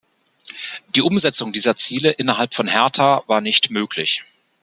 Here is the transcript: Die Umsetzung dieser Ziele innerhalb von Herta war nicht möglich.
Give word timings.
Die 0.95 1.03
Umsetzung 1.03 1.51
dieser 1.51 1.75
Ziele 1.77 2.09
innerhalb 2.09 2.55
von 2.55 2.67
Herta 2.67 3.23
war 3.27 3.39
nicht 3.39 3.69
möglich. 3.69 4.23